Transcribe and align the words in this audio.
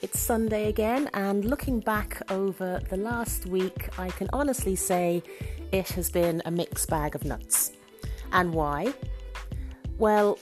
It's 0.00 0.20
Sunday 0.20 0.68
again, 0.68 1.10
and 1.12 1.44
looking 1.44 1.80
back 1.80 2.22
over 2.30 2.80
the 2.88 2.96
last 2.96 3.46
week, 3.46 3.88
I 3.98 4.10
can 4.10 4.28
honestly 4.32 4.76
say 4.76 5.24
it 5.72 5.88
has 5.88 6.08
been 6.08 6.40
a 6.44 6.52
mixed 6.52 6.88
bag 6.88 7.16
of 7.16 7.24
nuts. 7.24 7.72
And 8.30 8.54
why? 8.54 8.94
Well, 9.98 10.38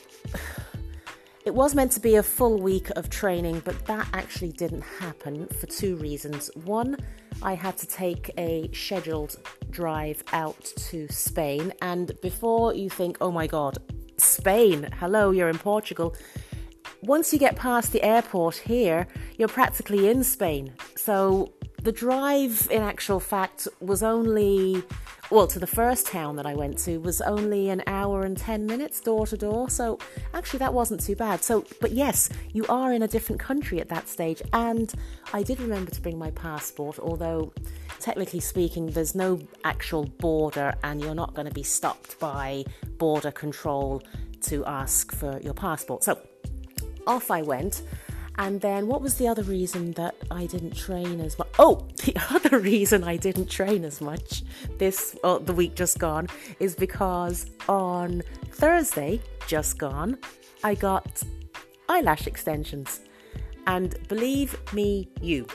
it 1.47 1.55
was 1.55 1.75
meant 1.75 1.93
to 1.93 2.01
be 2.01 2.17
a 2.17 2.23
full 2.23 2.61
week 2.61 2.91
of 2.97 3.09
training, 3.09 3.63
but 3.65 3.87
that 3.87 4.07
actually 4.13 4.53
didn't 4.53 4.83
happen 4.83 5.47
for 5.47 5.67
two 5.67 5.97
reasons. 5.97 6.51
One, 6.65 6.99
I 7.41 7.55
had 7.55 7.79
to 7.79 7.87
take 7.87 8.31
a 8.37 8.69
scheduled 8.75 9.37
drive 9.71 10.23
out 10.35 10.71
to 10.91 11.09
Spain, 11.09 11.73
and 11.81 12.13
before 12.21 12.75
you 12.75 12.91
think, 12.91 13.17
oh 13.23 13.33
my 13.33 13.47
god, 13.47 13.79
Spain, 14.19 14.91
hello, 15.01 15.31
you're 15.31 15.49
in 15.49 15.59
Portugal 15.59 16.15
once 17.07 17.33
you 17.33 17.39
get 17.39 17.55
past 17.55 17.93
the 17.93 18.03
airport 18.03 18.57
here, 18.57 19.07
you're 19.39 19.49
practically 19.49 20.09
in 20.09 20.25
Spain. 20.25 20.73
So 20.97 21.53
the 21.83 21.93
drive, 21.93 22.67
in 22.69 22.83
actual 22.83 23.21
fact, 23.21 23.69
was 23.79 24.03
only, 24.03 24.83
well, 25.31 25.47
to 25.47 25.61
the 25.61 25.69
first 25.69 26.09
town 26.09 26.35
that 26.35 26.47
I 26.47 26.55
went 26.55 26.79
to 26.79 26.99
was 26.99 27.21
only 27.21 27.69
an 27.69 27.85
hour 27.87 28.23
and 28.23 28.37
10 28.37 28.67
minutes 28.67 29.01
door 29.01 29.25
to 29.29 29.37
door. 29.37 29.71
So 29.71 30.01
actually, 30.35 30.59
that 30.59 30.75
wasn't 30.75 31.01
too 31.01 31.15
bad. 31.15 31.45
So, 31.45 31.65
but 31.81 31.93
yes, 31.93 32.29
you 32.53 32.67
are 32.69 32.93
in 32.93 33.03
a 33.03 33.09
different 33.09 33.41
country 33.41 33.81
at 33.81 33.89
that 33.89 34.09
stage. 34.09 34.43
And 34.53 34.93
I 35.33 35.45
did 35.45 35.61
remember 35.61 35.93
to 35.93 36.01
bring 36.01 36.19
my 36.19 36.33
passport, 36.33 36.99
although 36.99 37.53
technically 38.01 38.41
speaking, 38.41 38.87
there's 38.89 39.15
no 39.15 39.39
actual 39.63 40.07
border 40.07 40.75
and 40.83 41.01
you're 41.01 41.15
not 41.15 41.35
going 41.35 41.47
to 41.47 41.55
be 41.55 41.63
stopped 41.63 42.19
by 42.19 42.65
border 42.99 43.31
control 43.31 44.03
to 44.41 44.65
ask 44.65 45.13
for 45.15 45.41
your 45.41 45.55
passport. 45.55 46.03
So, 46.03 46.19
off 47.07 47.31
I 47.31 47.43
went. 47.43 47.83
And 48.39 48.61
then 48.61 48.87
what 48.87 49.01
was 49.01 49.15
the 49.15 49.29
other 49.29 49.43
reason 49.43 49.93
that 49.93 50.15
I 50.31 50.45
didn't 50.47 50.77
train 50.77 51.21
as 51.21 51.39
much? 51.39 51.49
Oh, 51.59 51.87
the 52.05 52.15
other 52.31 52.59
reason 52.59 53.03
I 53.03 53.17
didn't 53.17 53.49
train 53.51 53.85
as 53.85 54.01
much 54.01 54.43
this 54.79 55.17
the 55.23 55.55
week 55.55 55.75
just 55.75 55.99
gone 55.99 56.29
is 56.61 56.75
because 56.75 57.47
on 57.69 58.23
Thursday 58.51 59.21
just 59.47 59.79
gone, 59.79 60.19
I 60.63 60.75
got 60.75 61.23
eyelash 61.89 62.27
extensions. 62.27 63.01
And 63.67 63.97
believe 64.09 64.57
me, 64.73 65.09
you, 65.21 65.47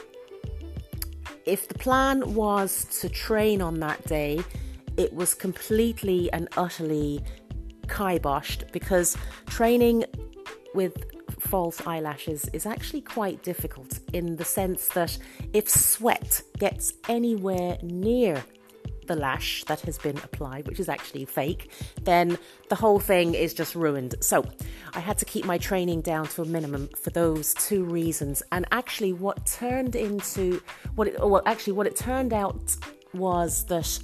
if 1.46 1.68
the 1.68 1.76
plan 1.76 2.34
was 2.34 2.86
to 3.00 3.10
train 3.10 3.62
on 3.62 3.80
that 3.80 4.04
day, 4.06 4.42
it 4.98 5.14
was 5.14 5.34
completely 5.34 6.32
and 6.34 6.48
utterly 6.58 7.24
kiboshed 7.88 8.72
because 8.72 9.18
training 9.48 10.06
with 10.74 10.96
false 11.42 11.82
eyelashes 11.86 12.48
is 12.54 12.66
actually 12.66 13.02
quite 13.02 13.42
difficult 13.44 14.00
in 14.14 14.36
the 14.36 14.46
sense 14.46 14.88
that 14.90 15.18
if 15.54 15.70
sweat 15.70 16.42
gets 16.60 16.94
anywhere 17.10 17.78
near 17.82 18.44
the 19.08 19.16
lash 19.16 19.64
that 19.66 19.82
has 19.82 19.98
been 19.98 20.18
applied, 20.18 20.68
which 20.68 20.80
is 20.80 20.88
actually 20.88 21.26
fake, 21.26 21.72
then 22.04 22.38
the 22.70 22.76
whole 22.76 23.00
thing 23.00 23.34
is 23.34 23.54
just 23.54 23.76
ruined. 23.76 24.16
So 24.22 24.46
I 24.94 25.00
had 25.00 25.18
to 25.18 25.26
keep 25.26 25.46
my 25.46 25.58
training 25.58 26.02
down 26.02 26.28
to 26.28 26.44
a 26.44 26.46
minimum 26.46 26.90
for 27.02 27.10
those 27.10 27.54
two 27.56 27.84
reasons. 27.84 28.44
And 28.52 28.66
actually, 28.72 29.14
what 29.14 29.46
turned 29.46 29.96
into 29.96 30.62
what 30.96 31.08
it, 31.08 31.20
well, 31.20 31.42
actually, 31.46 31.74
what 31.74 31.88
it 31.88 31.96
turned 31.96 32.34
out 32.34 32.76
was 33.14 33.66
that 33.66 34.00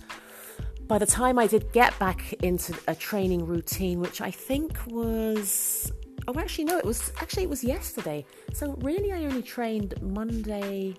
by 0.87 0.97
the 0.97 1.05
time 1.05 1.37
I 1.37 1.47
did 1.47 1.71
get 1.71 1.97
back 1.99 2.33
into 2.41 2.77
a 2.87 2.95
training 2.95 3.45
routine, 3.45 3.99
which 3.99 4.21
I 4.21 4.31
think 4.31 4.77
was 4.87 5.91
Oh, 6.27 6.37
actually, 6.37 6.65
no. 6.65 6.77
It 6.77 6.85
was 6.85 7.11
actually 7.21 7.43
it 7.43 7.49
was 7.49 7.63
yesterday. 7.63 8.25
So 8.53 8.73
really, 8.81 9.13
I 9.13 9.25
only 9.25 9.41
trained 9.41 9.93
Monday. 10.01 10.95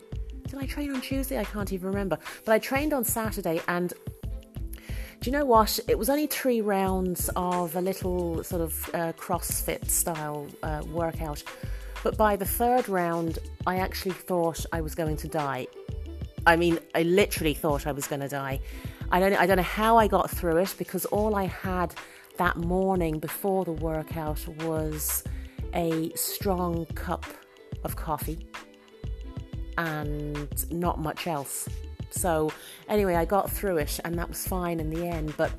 Did 0.49 0.59
I 0.59 0.67
train 0.67 0.95
on 0.95 1.03
Tuesday? 1.03 1.39
I 1.39 1.45
can't 1.45 1.73
even 1.73 1.89
remember. 1.89 2.19
But 2.47 2.53
I 2.53 2.59
trained 2.59 2.95
on 2.95 3.05
Saturday, 3.05 3.61
and 3.69 3.93
do 5.21 5.31
you 5.31 5.33
know 5.33 5.45
what? 5.45 5.79
It 5.87 5.99
was 5.99 6.09
only 6.09 6.27
three 6.27 6.63
rounds 6.63 7.29
of 7.37 7.77
a 7.77 7.81
little 7.81 8.43
sort 8.43 8.63
of 8.63 8.89
uh, 8.95 9.13
CrossFit 9.15 9.91
style 9.91 10.47
uh, 10.63 10.83
workout. 10.91 11.43
But 12.03 12.17
by 12.17 12.37
the 12.37 12.47
third 12.47 12.89
round, 12.89 13.39
I 13.67 13.77
actually 13.77 14.15
thought 14.15 14.65
I 14.73 14.81
was 14.81 14.95
going 14.95 15.17
to 15.19 15.29
die. 15.29 15.67
I 16.47 16.57
mean, 16.57 16.79
I 16.95 17.03
literally 17.03 17.53
thought 17.53 17.87
I 17.87 17.93
was 17.93 18.07
going 18.07 18.21
to 18.21 18.29
die. 18.29 18.61
I 19.11 19.21
don't, 19.21 19.35
I 19.35 19.47
don't 19.47 19.57
know 19.57 19.63
how 19.63 19.99
I 19.99 20.07
got 20.07 20.31
through 20.31 20.59
it 20.59 20.75
because 20.79 21.05
all 21.07 21.35
I 21.35 21.45
had 21.45 21.95
that 22.39 22.57
morning 22.57 23.19
before 23.19 23.65
the 23.65 23.73
workout 23.73 24.47
was 24.65 25.25
a 25.75 26.11
strong 26.15 26.87
cup 26.95 27.25
of 27.85 27.97
coffee 27.97 28.49
and 29.77 30.73
not 30.73 30.99
much 30.99 31.27
else. 31.27 31.69
So, 32.11 32.51
anyway, 32.89 33.15
I 33.15 33.25
got 33.25 33.51
through 33.51 33.79
it 33.79 34.01
and 34.05 34.19
that 34.19 34.29
was 34.29 34.47
fine 34.47 34.81
in 34.81 34.91
the 34.91 35.07
end. 35.07 35.35
But 35.37 35.53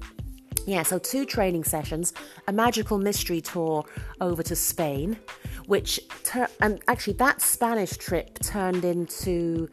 yeah, 0.66 0.84
so 0.84 1.00
two 1.00 1.25
training 1.25 1.63
sessions, 1.63 2.13
a 2.47 2.51
magical 2.51 2.97
mystery 2.97 3.41
tour 3.41 3.85
over 4.19 4.44
to 4.44 4.56
Spain, 4.56 5.17
which, 5.67 6.00
ter- 6.23 6.50
and 6.61 6.81
actually, 6.88 7.13
that 7.13 7.41
Spanish 7.41 7.97
trip 7.97 8.40
turned 8.40 8.84
into 8.84 9.69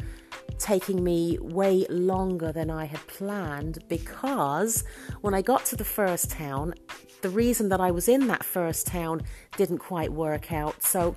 taking 0.59 1.03
me 1.03 1.39
way 1.41 1.87
longer 1.89 2.53
than 2.53 2.71
I 2.71 2.85
had 2.85 3.07
planned 3.07 3.79
because 3.89 4.85
when 5.21 5.35
I 5.35 5.43
got 5.43 5.65
to 5.67 5.77
the 5.77 5.85
first 5.85 6.31
town, 6.31 6.75
the 7.23 7.31
reason 7.31 7.69
that 7.71 7.81
I 7.81 7.91
was 7.91 8.09
in 8.09 8.27
that 8.29 8.45
first 8.45 8.87
town 8.87 9.23
didn't 9.57 9.79
quite 9.79 10.13
work 10.13 10.53
out. 10.53 10.83
So, 10.83 11.15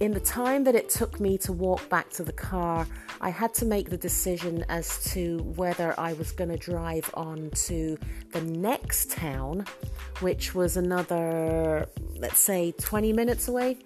in 0.00 0.12
the 0.12 0.20
time 0.20 0.64
that 0.64 0.74
it 0.74 0.90
took 0.90 1.18
me 1.20 1.38
to 1.38 1.52
walk 1.52 1.88
back 1.88 2.10
to 2.10 2.22
the 2.22 2.32
car, 2.32 2.86
I 3.22 3.30
had 3.30 3.54
to 3.54 3.64
make 3.64 3.88
the 3.88 3.96
decision 3.96 4.64
as 4.68 5.02
to 5.12 5.38
whether 5.56 5.98
I 5.98 6.12
was 6.12 6.32
going 6.32 6.50
to 6.50 6.58
drive 6.58 7.10
on 7.14 7.50
to 7.66 7.96
the 8.32 8.42
next 8.42 9.10
town, 9.10 9.64
which 10.20 10.54
was 10.54 10.76
another, 10.76 11.88
let's 12.16 12.40
say, 12.40 12.72
20 12.72 13.14
minutes 13.14 13.48
away. 13.48 13.78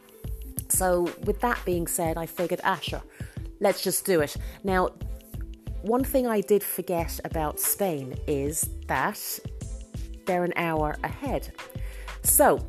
So, 0.69 1.13
with 1.25 1.41
that 1.43 1.61
being 1.65 1.87
said, 1.87 2.17
I 2.17 2.27
figured, 2.27 2.61
ah, 2.65 2.79
sure, 2.83 3.03
let's 3.61 3.83
just 3.83 4.05
do 4.05 4.21
it. 4.21 4.37
Now, 4.65 4.91
one 5.83 6.05
thing 6.05 6.27
I 6.27 6.41
did 6.41 6.63
forget 6.63 7.21
about 7.25 7.59
Spain 7.59 8.15
is 8.27 8.69
that 8.87 9.39
they're 10.27 10.45
an 10.45 10.53
hour 10.57 10.97
ahead. 11.03 11.53
So, 12.23 12.67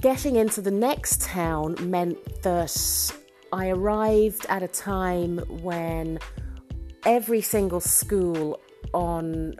getting 0.00 0.36
into 0.36 0.60
the 0.60 0.70
next 0.70 1.22
town 1.22 1.76
meant 1.80 2.42
that 2.42 3.12
I 3.52 3.70
arrived 3.70 4.46
at 4.48 4.62
a 4.62 4.68
time 4.68 5.38
when 5.62 6.18
every 7.04 7.40
single 7.40 7.80
school 7.80 8.60
on 8.92 9.54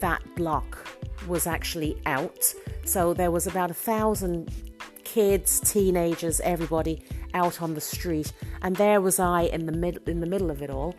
that 0.00 0.22
block 0.34 0.86
was 1.26 1.46
actually 1.46 2.00
out. 2.06 2.54
So 2.84 3.14
there 3.14 3.30
was 3.30 3.46
about 3.46 3.70
a 3.70 3.74
thousand 3.74 4.50
kids, 5.04 5.60
teenagers, 5.60 6.40
everybody 6.40 7.04
out 7.34 7.60
on 7.60 7.74
the 7.74 7.80
street, 7.80 8.32
and 8.62 8.76
there 8.76 9.00
was 9.00 9.18
I 9.18 9.42
in 9.42 9.66
the 9.66 9.72
mid 9.72 10.08
in 10.08 10.20
the 10.20 10.26
middle 10.26 10.50
of 10.50 10.62
it 10.62 10.70
all. 10.70 10.94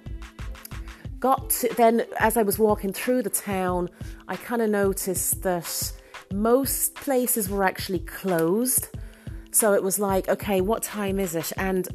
Got 1.19 1.49
to, 1.51 1.73
then 1.75 2.05
as 2.19 2.37
I 2.37 2.43
was 2.43 2.59
walking 2.59 2.93
through 2.93 3.23
the 3.23 3.29
town, 3.29 3.89
I 4.27 4.35
kind 4.35 4.61
of 4.61 4.69
noticed 4.69 5.41
that 5.43 5.93
most 6.31 6.95
places 6.95 7.49
were 7.49 7.63
actually 7.63 7.99
closed. 7.99 8.89
So 9.51 9.73
it 9.73 9.81
was 9.81 9.97
like, 9.97 10.27
okay, 10.27 10.59
what 10.59 10.83
time 10.83 11.19
is 11.19 11.33
it? 11.33 11.51
And 11.57 11.87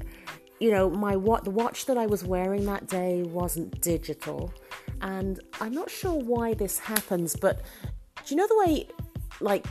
you 0.58 0.70
know, 0.70 0.90
my 0.90 1.16
what 1.16 1.44
the 1.44 1.50
watch 1.50 1.86
that 1.86 1.96
I 1.96 2.06
was 2.06 2.24
wearing 2.24 2.66
that 2.66 2.86
day 2.86 3.22
wasn't 3.22 3.80
digital. 3.80 4.52
And 5.00 5.40
I'm 5.60 5.72
not 5.72 5.90
sure 5.90 6.14
why 6.14 6.54
this 6.54 6.78
happens, 6.78 7.34
but 7.34 7.62
do 8.26 8.34
you 8.34 8.36
know 8.36 8.46
the 8.46 8.58
way 8.66 8.88
like 9.40 9.66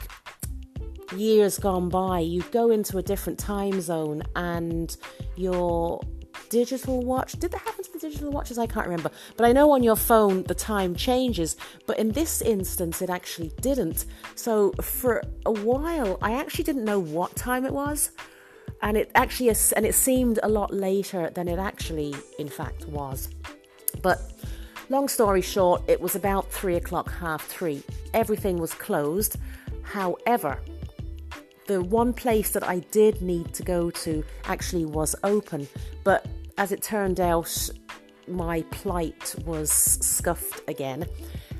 years 1.15 1.57
gone 1.57 1.89
by, 1.89 2.19
you 2.19 2.41
go 2.51 2.71
into 2.71 2.97
a 2.97 3.01
different 3.01 3.39
time 3.39 3.81
zone 3.81 4.23
and 4.35 4.95
your 5.35 6.01
digital 6.49 7.01
watch. 7.01 7.33
Did 7.33 7.51
that 7.51 7.61
happen 7.61 7.83
to 7.83 7.93
the 7.93 7.99
digital 7.99 8.31
watches? 8.31 8.57
I 8.57 8.67
can't 8.67 8.87
remember. 8.87 9.11
But 9.37 9.45
I 9.45 9.51
know 9.51 9.71
on 9.71 9.83
your 9.83 9.95
phone 9.95 10.43
the 10.43 10.55
time 10.55 10.95
changes. 10.95 11.55
But 11.85 11.99
in 11.99 12.11
this 12.11 12.41
instance, 12.41 13.01
it 13.01 13.09
actually 13.09 13.51
didn't. 13.61 14.05
So 14.35 14.71
for 14.81 15.23
a 15.45 15.51
while, 15.51 16.17
I 16.21 16.33
actually 16.33 16.63
didn't 16.63 16.85
know 16.85 16.99
what 16.99 17.35
time 17.35 17.65
it 17.65 17.73
was. 17.73 18.11
And 18.81 18.95
it 18.97 19.11
actually 19.15 19.49
and 19.75 19.85
it 19.85 19.93
seemed 19.93 20.39
a 20.41 20.49
lot 20.49 20.73
later 20.73 21.29
than 21.29 21.47
it 21.47 21.59
actually, 21.59 22.15
in 22.37 22.47
fact, 22.47 22.87
was. 22.87 23.29
But 24.01 24.21
long 24.89 25.07
story 25.07 25.41
short, 25.41 25.83
it 25.87 25.99
was 25.99 26.15
about 26.15 26.49
three 26.51 26.75
o'clock, 26.75 27.11
half 27.11 27.45
three. 27.45 27.83
Everything 28.13 28.57
was 28.57 28.73
closed. 28.73 29.35
However, 29.83 30.59
the 31.69 31.83
one 31.83 32.13
place 32.13 32.49
that 32.49 32.67
I 32.67 32.79
did 32.79 33.21
need 33.21 33.53
to 33.53 33.61
go 33.61 33.91
to 33.91 34.23
actually 34.45 34.85
was 34.85 35.15
open, 35.23 35.67
but 36.03 36.25
as 36.57 36.71
it 36.71 36.81
turned 36.81 37.19
out, 37.19 37.69
my 38.27 38.63
plight 38.71 39.35
was 39.45 39.71
scuffed 39.71 40.67
again, 40.67 41.05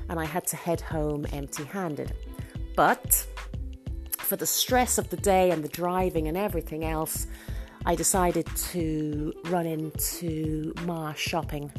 and 0.08 0.18
I 0.18 0.24
had 0.24 0.48
to 0.48 0.56
head 0.56 0.80
home 0.80 1.26
empty 1.32 1.62
handed. 1.62 2.12
But 2.74 3.24
for 4.18 4.34
the 4.34 4.46
stress 4.46 4.98
of 4.98 5.10
the 5.10 5.16
day 5.16 5.52
and 5.52 5.62
the 5.62 5.68
driving 5.68 6.26
and 6.26 6.36
everything 6.36 6.84
else, 6.84 7.28
I 7.86 7.94
decided 7.94 8.48
to 8.72 9.32
run 9.44 9.64
into 9.64 10.74
Mars 10.86 11.20
Shopping 11.20 11.70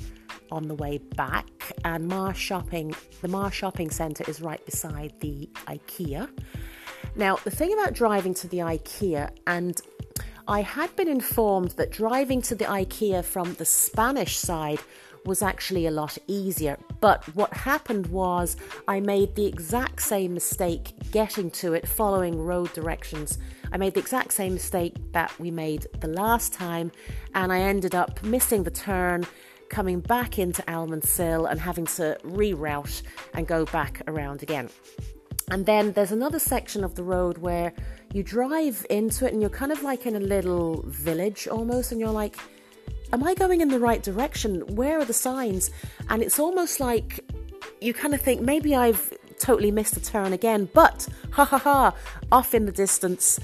on 0.54 0.70
the 0.70 0.76
way 0.76 1.00
back, 1.18 1.50
and 1.84 2.08
Mars 2.08 2.38
Shopping, 2.38 2.96
the 3.22 3.28
Mars 3.28 3.54
Shopping 3.54 3.90
Centre 3.90 4.24
is 4.30 4.40
right 4.40 4.66
beside 4.66 5.20
the 5.20 5.50
IKEA. 5.68 6.30
Now, 7.16 7.36
the 7.36 7.52
thing 7.52 7.74
about 7.74 7.94
driving 7.94 8.34
to 8.36 8.48
the 8.48 8.60
IKEA, 8.60 9.32
and 9.46 9.80
I 10.48 10.62
had 10.62 10.96
been 10.96 11.10
informed 11.10 11.72
that 11.72 11.92
driving 11.92 12.42
to 12.44 12.56
the 12.56 12.66
IKEA 12.66 13.24
from 13.24 13.54
the 13.56 13.66
Spanish 13.66 14.38
side 14.38 14.80
was 15.26 15.42
actually 15.42 15.86
a 15.86 15.92
lot 15.92 16.18
easier. 16.28 16.78
But 17.00 17.24
what 17.36 17.54
happened 17.54 18.08
was 18.08 18.56
I 18.88 19.02
made 19.02 19.36
the 19.36 19.46
exact 19.46 20.02
same 20.02 20.34
mistake 20.34 20.94
getting 21.12 21.52
to 21.52 21.74
it 21.74 21.88
following 21.88 22.40
road 22.40 22.74
directions. 22.74 23.38
I 23.72 23.78
made 23.78 23.94
the 23.94 24.00
exact 24.00 24.34
same 24.34 24.54
mistake 24.54 24.96
that 25.12 25.38
we 25.40 25.52
made 25.52 25.88
the 26.00 26.08
last 26.08 26.54
time, 26.54 26.92
and 27.36 27.52
I 27.52 27.60
ended 27.60 27.94
up 27.94 28.24
missing 28.24 28.64
the 28.64 28.72
turn, 28.72 29.28
coming 29.70 30.00
back 30.00 30.40
into 30.40 30.62
Almancil 30.64 31.50
and 31.50 31.60
having 31.60 31.86
to 31.86 32.18
reroute 32.24 33.04
and 33.34 33.48
go 33.48 33.66
back 33.66 34.02
around 34.08 34.44
again. 34.44 34.70
And 35.52 35.66
then 35.66 35.92
there's 35.92 36.14
another 36.14 36.40
section 36.40 36.84
of 36.84 36.96
the 36.96 37.04
road 37.04 37.38
where 37.38 37.74
you 38.14 38.24
drive 38.24 38.86
into 38.90 39.26
it 39.28 39.34
and 39.34 39.42
you're 39.42 39.50
kind 39.50 39.72
of 39.72 39.84
like 39.84 40.06
in 40.06 40.16
a 40.16 40.20
little 40.20 40.82
village 40.88 41.48
almost, 41.48 41.92
and 41.92 42.00
you're 42.00 42.10
like, 42.10 42.38
Am 43.14 43.22
I 43.26 43.34
going 43.34 43.60
in 43.60 43.68
the 43.68 43.80
right 43.80 44.02
direction? 44.02 44.62
Where 44.76 44.98
are 44.98 45.06
the 45.06 45.14
signs? 45.14 45.70
And 46.10 46.24
it's 46.24 46.40
almost 46.40 46.80
like 46.80 47.20
you 47.82 47.94
kind 47.94 48.14
of 48.14 48.22
think 48.22 48.40
maybe 48.40 48.74
I've 48.74 49.12
totally 49.38 49.72
missed 49.72 49.98
a 49.98 50.02
turn 50.02 50.32
again, 50.32 50.70
but 50.74 51.10
ha 51.32 51.44
ha 51.44 51.58
ha, 51.58 51.94
off 52.32 52.54
in 52.54 52.66
the 52.66 52.72
distance, 52.72 53.38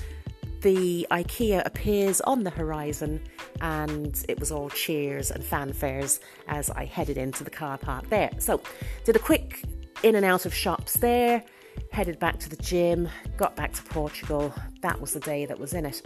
the 0.62 1.06
IKEA 1.12 1.66
appears 1.66 2.22
on 2.22 2.46
the 2.46 2.50
horizon, 2.50 3.22
and 3.60 4.24
it 4.30 4.40
was 4.40 4.50
all 4.50 4.70
cheers 4.70 5.32
and 5.32 5.44
fanfares 5.44 6.22
as 6.48 6.70
I 6.70 6.86
headed 6.86 7.18
into 7.18 7.44
the 7.44 7.50
car 7.50 7.78
park 7.78 8.10
there. 8.10 8.32
So, 8.40 8.62
did 9.04 9.18
a 9.18 9.20
quick 9.20 9.66
in 10.04 10.16
and 10.16 10.26
out 10.26 10.46
of 10.46 10.54
shops 10.54 10.94
there 10.94 11.44
headed 11.92 12.20
back 12.20 12.40
to 12.40 12.50
the 12.50 12.58
gym, 12.58 13.10
got 13.38 13.56
back 13.56 13.74
to 13.74 13.84
Portugal. 13.84 14.54
That 14.82 15.00
was 15.00 15.14
the 15.14 15.20
day 15.20 15.46
that 15.46 15.60
was 15.60 15.74
in 15.74 15.86
it. 15.86 16.02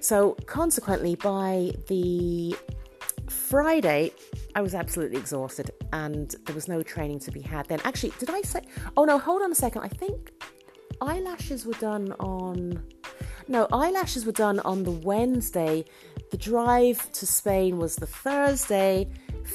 So, 0.00 0.32
consequently, 0.46 1.14
by 1.16 1.72
the 1.88 2.56
Friday, 3.28 4.12
I 4.54 4.60
was 4.60 4.74
absolutely 4.74 5.18
exhausted 5.18 5.70
and 5.92 6.34
there 6.44 6.54
was 6.54 6.68
no 6.68 6.82
training 6.82 7.20
to 7.20 7.30
be 7.30 7.40
had 7.40 7.66
then. 7.66 7.80
Actually, 7.84 8.12
did 8.18 8.30
I 8.30 8.42
say? 8.42 8.62
Oh 8.96 9.04
no, 9.04 9.18
hold 9.18 9.42
on 9.42 9.52
a 9.52 9.54
second. 9.54 9.82
I 9.82 9.88
think 9.88 10.32
eyelashes 11.00 11.66
were 11.66 11.72
done 11.74 12.12
on. 12.20 12.82
No, 13.48 13.66
eyelashes 13.72 14.24
were 14.24 14.32
done 14.32 14.60
on 14.60 14.84
the 14.84 14.90
Wednesday. 14.90 15.84
The 16.30 16.36
drive 16.36 17.10
to 17.12 17.26
Spain 17.26 17.78
was 17.78 17.96
the 17.96 18.06
Thursday. 18.06 19.08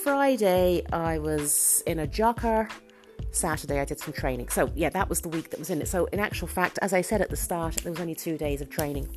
Friday, 0.04 0.86
I 0.92 1.20
was 1.20 1.82
in 1.88 2.00
a 2.00 2.08
jocker 2.08 2.70
Saturday 3.38 3.80
I 3.80 3.86
did 3.86 4.00
some 4.00 4.14
training. 4.14 4.50
So, 4.50 4.72
yeah, 4.76 4.90
that 4.90 5.08
was 5.08 5.22
the 5.22 5.30
week 5.30 5.50
that 5.52 5.60
was 5.60 5.70
in 5.70 5.82
it. 5.82 5.88
So, 5.88 6.06
in 6.06 6.20
actual 6.20 6.48
fact, 6.48 6.80
as 6.82 6.94
I 6.94 7.02
said 7.02 7.22
at 7.22 7.30
the 7.30 7.36
start, 7.36 7.76
there 7.78 7.92
was 7.92 8.02
only 8.02 8.16
two 8.16 8.38
days 8.38 8.62
of 8.62 8.70
training. 8.70 9.08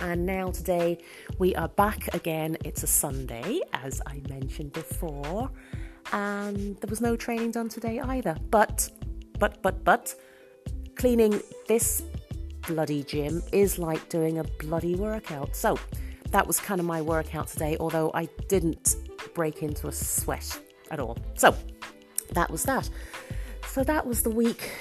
And 0.00 0.24
now 0.24 0.50
today 0.50 0.98
we 1.38 1.54
are 1.56 1.68
back 1.68 2.14
again. 2.14 2.56
It's 2.64 2.82
a 2.82 2.86
Sunday, 2.86 3.60
as 3.72 4.00
I 4.06 4.22
mentioned 4.28 4.72
before. 4.72 5.50
And 6.12 6.76
there 6.80 6.88
was 6.88 7.00
no 7.00 7.16
training 7.16 7.50
done 7.50 7.68
today 7.68 8.00
either. 8.00 8.36
But, 8.50 8.88
but, 9.38 9.60
but, 9.62 9.84
but, 9.84 10.14
cleaning 10.96 11.40
this 11.66 12.02
bloody 12.66 13.02
gym 13.02 13.42
is 13.52 13.78
like 13.78 14.08
doing 14.08 14.38
a 14.38 14.44
bloody 14.44 14.94
workout. 14.94 15.56
So, 15.56 15.78
that 16.30 16.46
was 16.46 16.60
kind 16.60 16.78
of 16.80 16.86
my 16.86 17.02
workout 17.02 17.48
today, 17.48 17.76
although 17.80 18.10
I 18.14 18.28
didn't 18.48 18.96
break 19.34 19.62
into 19.62 19.88
a 19.88 19.92
sweat 19.92 20.60
at 20.90 21.00
all. 21.00 21.18
So, 21.34 21.56
that 22.32 22.50
was 22.50 22.62
that. 22.64 22.88
So 23.78 23.84
that 23.84 24.04
was 24.04 24.24
the 24.24 24.30
week 24.30 24.72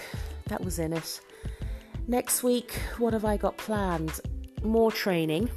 that 0.48 0.60
was 0.66 0.80
in 0.80 0.92
it. 0.92 1.22
Next 2.08 2.42
week, 2.42 2.72
what 2.98 3.14
have 3.14 3.26
I 3.26 3.38
got 3.38 3.56
planned? 3.56 4.20
More 4.64 4.92
training, 4.92 5.52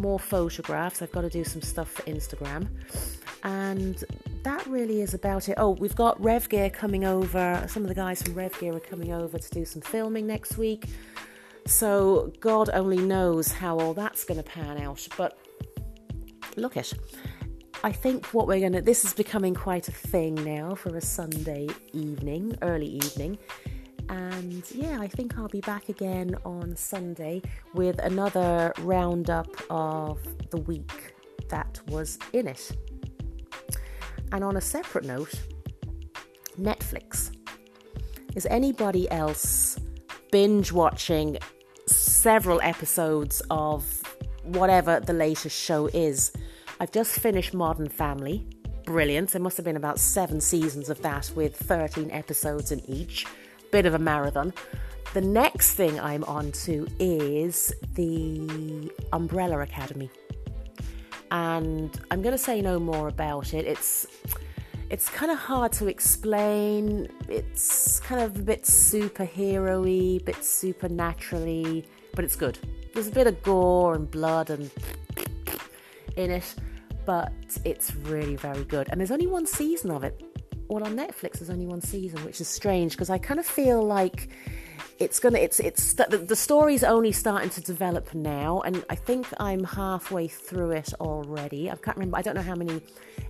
more 0.00 0.18
photographs. 0.18 1.02
I've 1.02 1.12
got 1.12 1.20
to 1.20 1.28
do 1.28 1.44
some 1.44 1.60
stuff 1.60 1.90
for 1.90 2.02
Instagram. 2.04 2.68
And 3.44 4.02
that 4.42 4.66
really 4.66 5.02
is 5.02 5.12
about 5.12 5.50
it. 5.50 5.56
Oh, 5.58 5.72
we've 5.72 5.94
got 5.94 6.18
Rev 6.18 6.48
Gear 6.48 6.70
coming 6.70 7.04
over. 7.04 7.62
Some 7.68 7.82
of 7.82 7.90
the 7.90 7.94
guys 7.94 8.22
from 8.22 8.32
Rev 8.32 8.58
Gear 8.58 8.72
are 8.76 8.80
coming 8.80 9.12
over 9.12 9.38
to 9.38 9.50
do 9.50 9.66
some 9.66 9.82
filming 9.82 10.26
next 10.26 10.56
week. 10.56 10.86
So 11.66 12.32
God 12.40 12.70
only 12.72 12.96
knows 12.96 13.52
how 13.52 13.78
all 13.78 13.92
that's 13.92 14.24
going 14.24 14.42
to 14.42 14.48
pan 14.48 14.80
out. 14.80 15.06
But 15.18 15.38
look 16.56 16.78
it. 16.78 16.94
I 17.84 17.92
think 17.92 18.26
what 18.34 18.48
we're 18.48 18.58
going 18.58 18.72
to, 18.72 18.82
this 18.82 19.04
is 19.04 19.12
becoming 19.14 19.54
quite 19.54 19.86
a 19.86 19.92
thing 19.92 20.34
now 20.34 20.74
for 20.74 20.96
a 20.96 21.00
Sunday 21.00 21.68
evening, 21.92 22.56
early 22.62 22.88
evening. 22.88 23.38
And 24.08 24.68
yeah, 24.72 24.98
I 25.00 25.06
think 25.06 25.38
I'll 25.38 25.48
be 25.48 25.60
back 25.60 25.88
again 25.88 26.34
on 26.44 26.74
Sunday 26.74 27.40
with 27.74 28.00
another 28.00 28.72
roundup 28.80 29.48
of 29.70 30.18
the 30.50 30.56
week 30.56 31.14
that 31.50 31.80
was 31.86 32.18
in 32.32 32.48
it. 32.48 32.72
And 34.32 34.42
on 34.42 34.56
a 34.56 34.60
separate 34.60 35.04
note, 35.04 35.34
Netflix. 36.58 37.30
Is 38.34 38.44
anybody 38.46 39.08
else 39.10 39.78
binge 40.32 40.72
watching 40.72 41.38
several 41.86 42.60
episodes 42.62 43.40
of 43.50 44.02
whatever 44.42 44.98
the 44.98 45.12
latest 45.12 45.56
show 45.56 45.86
is? 45.86 46.32
I've 46.80 46.92
just 46.92 47.18
finished 47.18 47.54
Modern 47.54 47.88
Family. 47.88 48.46
Brilliant. 48.84 49.30
There 49.30 49.42
must 49.42 49.56
have 49.56 49.64
been 49.64 49.76
about 49.76 49.98
seven 49.98 50.40
seasons 50.40 50.88
of 50.88 51.02
that 51.02 51.28
with 51.34 51.56
13 51.56 52.12
episodes 52.12 52.70
in 52.70 52.88
each. 52.88 53.26
Bit 53.72 53.84
of 53.84 53.94
a 53.94 53.98
marathon. 53.98 54.52
The 55.12 55.20
next 55.20 55.72
thing 55.72 55.98
I'm 55.98 56.22
on 56.24 56.52
to 56.52 56.86
is 57.00 57.72
the 57.94 58.92
Umbrella 59.12 59.58
Academy. 59.60 60.08
And 61.32 61.98
I'm 62.12 62.22
going 62.22 62.32
to 62.32 62.38
say 62.38 62.62
no 62.62 62.78
more 62.78 63.08
about 63.08 63.54
it. 63.54 63.66
It's 63.66 64.06
it's 64.88 65.08
kind 65.10 65.32
of 65.32 65.38
hard 65.38 65.72
to 65.72 65.88
explain. 65.88 67.08
It's 67.28 67.98
kind 68.00 68.22
of 68.22 68.36
a 68.36 68.42
bit 68.42 68.62
superhero-y, 68.62 70.20
bit 70.24 70.44
supernaturally, 70.44 71.86
but 72.14 72.24
it's 72.24 72.36
good. 72.36 72.56
There's 72.94 73.08
a 73.08 73.12
bit 73.12 73.26
of 73.26 73.42
gore 73.42 73.94
and 73.94 74.08
blood 74.08 74.50
and 74.50 74.70
in 76.16 76.30
it 76.30 76.54
but 77.08 77.32
it's 77.64 77.94
really 77.94 78.36
very 78.36 78.64
good. 78.64 78.86
And 78.90 79.00
there's 79.00 79.10
only 79.10 79.26
one 79.26 79.46
season 79.46 79.90
of 79.90 80.04
it. 80.04 80.22
Well, 80.68 80.84
on 80.84 80.94
Netflix, 80.94 81.38
there's 81.38 81.48
only 81.48 81.64
one 81.64 81.80
season, 81.80 82.22
which 82.22 82.38
is 82.38 82.48
strange 82.48 82.92
because 82.92 83.08
I 83.08 83.16
kind 83.16 83.40
of 83.40 83.46
feel 83.46 83.82
like 83.82 84.28
it's 84.98 85.18
gonna 85.18 85.38
it's 85.38 85.58
it's 85.58 85.94
the, 85.94 86.22
the 86.28 86.36
story's 86.36 86.84
only 86.84 87.12
starting 87.12 87.48
to 87.48 87.60
develop 87.60 88.12
now 88.14 88.60
and 88.62 88.84
i 88.90 88.96
think 88.96 89.28
i'm 89.38 89.62
halfway 89.62 90.26
through 90.26 90.72
it 90.72 90.92
already 91.00 91.70
i 91.70 91.76
can't 91.76 91.96
remember 91.96 92.16
i 92.16 92.22
don't 92.22 92.34
know 92.34 92.42
how 92.42 92.56
many 92.56 92.80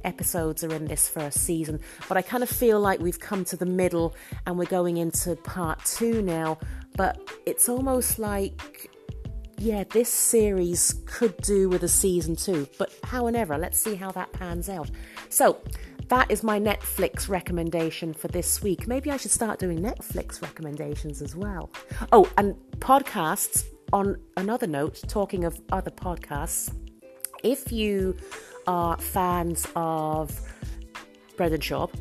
episodes 0.02 0.64
are 0.64 0.72
in 0.72 0.86
this 0.86 1.10
first 1.10 1.40
season 1.40 1.78
but 2.08 2.16
i 2.16 2.22
kind 2.22 2.42
of 2.42 2.48
feel 2.48 2.80
like 2.80 3.00
we've 3.00 3.20
come 3.20 3.44
to 3.44 3.54
the 3.54 3.66
middle 3.66 4.14
and 4.46 4.58
we're 4.58 4.64
going 4.64 4.96
into 4.96 5.36
part 5.36 5.78
two 5.84 6.22
now 6.22 6.56
but 6.96 7.20
it's 7.44 7.68
almost 7.68 8.18
like 8.18 8.90
yeah, 9.58 9.84
this 9.90 10.08
series 10.08 11.02
could 11.06 11.36
do 11.38 11.68
with 11.68 11.82
a 11.82 11.88
season 11.88 12.36
two, 12.36 12.68
but 12.78 12.92
however, 13.02 13.58
let's 13.58 13.78
see 13.78 13.96
how 13.96 14.12
that 14.12 14.32
pans 14.32 14.68
out. 14.68 14.90
So, 15.28 15.60
that 16.08 16.30
is 16.30 16.42
my 16.42 16.58
Netflix 16.58 17.28
recommendation 17.28 18.14
for 18.14 18.28
this 18.28 18.62
week. 18.62 18.86
Maybe 18.86 19.10
I 19.10 19.18
should 19.18 19.30
start 19.30 19.58
doing 19.58 19.80
Netflix 19.80 20.40
recommendations 20.40 21.20
as 21.20 21.36
well. 21.36 21.70
Oh, 22.12 22.30
and 22.38 22.54
podcasts, 22.78 23.64
on 23.92 24.16
another 24.36 24.66
note, 24.66 25.02
talking 25.06 25.44
of 25.44 25.60
other 25.70 25.90
podcasts, 25.90 26.72
if 27.42 27.70
you 27.72 28.16
are 28.66 28.96
fans 28.96 29.66
of 29.76 30.32
Brendan 31.36 31.60
Schaub, 31.60 31.92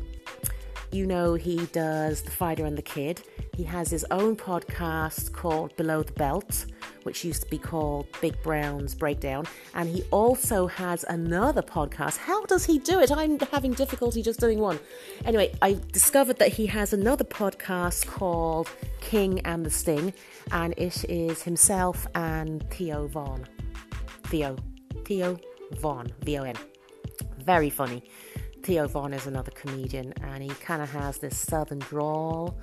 you 0.90 1.06
know 1.06 1.34
he 1.34 1.66
does 1.66 2.22
The 2.22 2.30
Fighter 2.30 2.64
and 2.64 2.78
the 2.78 2.82
Kid. 2.82 3.20
He 3.54 3.64
has 3.64 3.90
his 3.90 4.06
own 4.10 4.36
podcast 4.36 5.32
called 5.32 5.76
Below 5.76 6.02
the 6.02 6.12
Belt 6.12 6.64
which 7.08 7.24
used 7.24 7.40
to 7.40 7.48
be 7.48 7.56
called 7.56 8.06
Big 8.20 8.36
Brown's 8.42 8.94
Breakdown. 8.94 9.46
And 9.72 9.88
he 9.88 10.02
also 10.10 10.66
has 10.66 11.06
another 11.08 11.62
podcast. 11.62 12.18
How 12.18 12.44
does 12.44 12.66
he 12.66 12.78
do 12.78 13.00
it? 13.00 13.10
I'm 13.10 13.38
having 13.50 13.72
difficulty 13.72 14.20
just 14.20 14.40
doing 14.40 14.58
one. 14.58 14.78
Anyway, 15.24 15.54
I 15.62 15.80
discovered 15.90 16.38
that 16.38 16.52
he 16.52 16.66
has 16.66 16.92
another 16.92 17.24
podcast 17.24 18.06
called 18.06 18.68
King 19.00 19.40
and 19.46 19.64
the 19.64 19.70
Sting, 19.70 20.12
and 20.52 20.74
it 20.76 21.02
is 21.08 21.40
himself 21.40 22.06
and 22.14 22.68
Theo 22.70 23.06
Von. 23.06 23.46
Theo. 24.24 24.54
Theo 25.06 25.38
Von. 25.80 26.12
V 26.24 26.38
O 26.38 26.42
N. 26.42 26.56
Very 27.38 27.70
funny. 27.70 28.02
Theo 28.62 28.86
Von 28.86 29.14
is 29.14 29.26
another 29.26 29.52
comedian, 29.52 30.12
and 30.22 30.42
he 30.42 30.50
kind 30.50 30.82
of 30.82 30.90
has 30.90 31.16
this 31.16 31.38
southern 31.38 31.78
drawl 31.78 32.58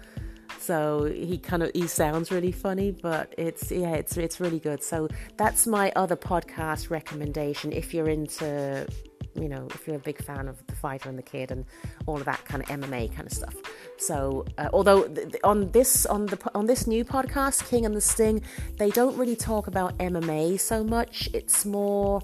So 0.66 1.06
he 1.06 1.38
kind 1.38 1.62
of 1.62 1.70
he 1.76 1.86
sounds 1.86 2.32
really 2.32 2.52
funny, 2.52 2.92
but 2.92 3.36
it's 3.38 3.72
yeah, 3.72 3.94
it's 3.94 4.18
it's 4.18 4.40
really 4.40 4.60
good. 4.60 4.82
So 4.82 5.08
that's 5.38 5.68
my 5.68 5.92
other 5.96 6.16
podcast 6.16 6.90
recommendation 6.90 7.72
if 7.72 7.94
you're 7.94 8.10
into 8.10 8.88
you 9.36 9.50
know, 9.50 9.68
if 9.74 9.86
you're 9.86 9.98
a 9.98 10.00
big 10.00 10.24
fan 10.24 10.48
of 10.48 10.66
the 10.68 10.76
fighter 10.76 11.10
and 11.10 11.18
the 11.18 11.24
kid 11.24 11.52
and 11.52 11.66
all 12.06 12.18
of 12.18 12.26
that 12.26 12.44
kind 12.46 12.64
of 12.64 12.70
MMA 12.70 13.14
kind 13.14 13.28
of 13.28 13.34
stuff. 13.34 13.56
So, 13.98 14.46
uh, 14.58 14.70
although 14.72 15.04
th- 15.04 15.32
th- 15.32 15.44
on 15.44 15.72
this 15.72 16.06
on 16.06 16.26
the 16.28 16.40
on 16.56 16.66
this 16.66 16.88
new 16.88 17.04
podcast, 17.04 17.68
King 17.70 17.86
and 17.86 17.96
the 17.96 18.02
Sting, 18.02 18.42
they 18.78 18.90
don't 18.90 19.18
really 19.18 19.36
talk 19.36 19.68
about 19.68 19.98
MMA 19.98 20.60
so 20.60 20.84
much. 20.84 21.30
It's 21.34 21.66
more 21.66 22.22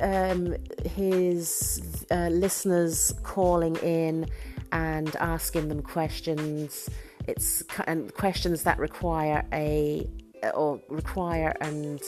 um, 0.00 0.56
his 0.84 2.06
uh, 2.10 2.28
listeners 2.28 3.12
calling 3.22 3.76
in 3.76 4.26
and 4.72 5.14
asking 5.16 5.68
them 5.68 5.82
questions. 5.82 6.88
It's 7.30 7.62
and 7.86 8.12
questions 8.14 8.62
that 8.64 8.78
require 8.78 9.44
a 9.52 10.08
or 10.54 10.80
require 10.88 11.54
and 11.60 12.00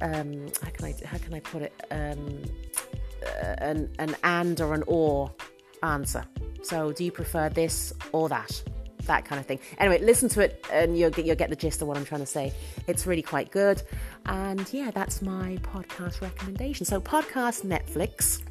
um, 0.00 0.46
how 0.62 0.70
can 0.70 0.84
I 0.86 0.94
how 1.04 1.18
can 1.18 1.34
I 1.34 1.40
put 1.40 1.62
it 1.62 1.72
um, 1.90 2.42
uh, 3.26 3.54
an 3.58 3.90
an 3.98 4.16
and 4.22 4.60
or 4.60 4.74
an 4.74 4.84
or 4.86 5.32
answer. 5.82 6.24
So, 6.62 6.92
do 6.92 7.04
you 7.04 7.12
prefer 7.12 7.48
this 7.48 7.92
or 8.12 8.28
that? 8.28 8.62
That 9.04 9.24
kind 9.24 9.40
of 9.40 9.46
thing. 9.46 9.58
Anyway, 9.78 10.00
listen 10.00 10.28
to 10.30 10.40
it 10.40 10.66
and 10.70 10.98
you'll 10.98 11.10
get, 11.10 11.24
you'll 11.24 11.36
get 11.36 11.48
the 11.48 11.56
gist 11.56 11.80
of 11.80 11.88
what 11.88 11.96
I'm 11.96 12.04
trying 12.04 12.20
to 12.20 12.26
say. 12.26 12.52
It's 12.86 13.06
really 13.06 13.22
quite 13.22 13.50
good. 13.50 13.82
And 14.26 14.70
yeah, 14.72 14.90
that's 14.90 15.22
my 15.22 15.58
podcast 15.62 16.20
recommendation. 16.20 16.84
So, 16.84 17.00
podcast 17.00 17.64
Netflix 17.64 18.42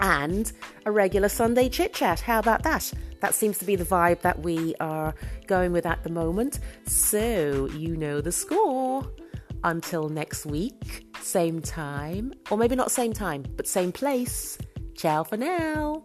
and 0.00 0.52
a 0.84 0.90
regular 0.90 1.28
Sunday 1.28 1.68
chit 1.68 1.94
chat. 1.94 2.20
How 2.20 2.38
about 2.38 2.62
that? 2.64 2.92
That 3.20 3.34
seems 3.34 3.58
to 3.58 3.64
be 3.64 3.76
the 3.76 3.84
vibe 3.84 4.20
that 4.20 4.40
we 4.40 4.74
are 4.80 5.14
going 5.46 5.72
with 5.72 5.86
at 5.86 6.02
the 6.04 6.10
moment. 6.10 6.60
So, 6.86 7.68
you 7.76 7.96
know 7.96 8.20
the 8.20 8.32
score. 8.32 9.10
Until 9.64 10.08
next 10.08 10.46
week, 10.46 11.06
same 11.20 11.60
time, 11.60 12.32
or 12.50 12.58
maybe 12.58 12.76
not 12.76 12.92
same 12.92 13.12
time, 13.12 13.44
but 13.56 13.66
same 13.66 13.90
place. 13.90 14.58
Ciao 14.94 15.24
for 15.24 15.36
now. 15.36 16.04